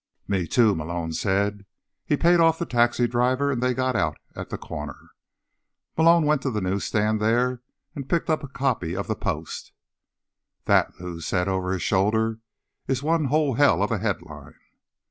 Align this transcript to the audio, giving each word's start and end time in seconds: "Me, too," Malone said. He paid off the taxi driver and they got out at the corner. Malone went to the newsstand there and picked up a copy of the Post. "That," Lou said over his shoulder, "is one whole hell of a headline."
"Me, 0.27 0.47
too," 0.47 0.73
Malone 0.73 1.13
said. 1.13 1.63
He 2.07 2.17
paid 2.17 2.39
off 2.39 2.57
the 2.57 2.65
taxi 2.65 3.05
driver 3.05 3.51
and 3.51 3.61
they 3.61 3.75
got 3.75 3.95
out 3.95 4.17
at 4.35 4.49
the 4.49 4.57
corner. 4.57 5.11
Malone 5.95 6.25
went 6.25 6.41
to 6.41 6.49
the 6.49 6.59
newsstand 6.59 7.21
there 7.21 7.61
and 7.93 8.09
picked 8.09 8.27
up 8.27 8.43
a 8.43 8.47
copy 8.47 8.95
of 8.95 9.05
the 9.05 9.15
Post. 9.15 9.73
"That," 10.65 10.99
Lou 10.99 11.21
said 11.21 11.47
over 11.47 11.71
his 11.71 11.83
shoulder, 11.83 12.39
"is 12.87 13.03
one 13.03 13.25
whole 13.25 13.53
hell 13.53 13.83
of 13.83 13.91
a 13.91 13.99
headline." 13.99 14.55